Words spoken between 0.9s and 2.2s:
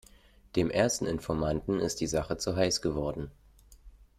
Informanten ist die